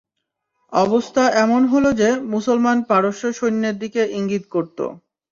অবস্থা 0.73 1.23
এমন 1.43 1.61
হল 1.67 1.85
যে, 1.93 2.09
মুসলমান 2.33 2.77
পারস্য 2.89 3.23
সৈন্যের 3.39 3.75
দিকে 3.79 4.01
ইংগিত 4.17 4.43
করত। 4.53 4.77